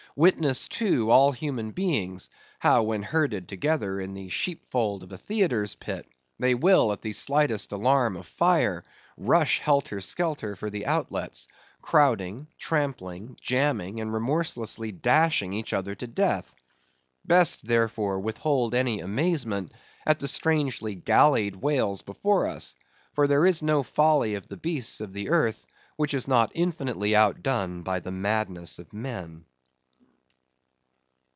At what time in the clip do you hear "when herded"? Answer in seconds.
2.83-3.47